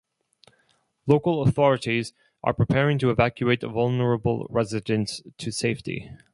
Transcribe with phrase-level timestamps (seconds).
[1.05, 2.13] Local authorities
[2.43, 6.09] are preparing to evacuate vulnerable residents to safety.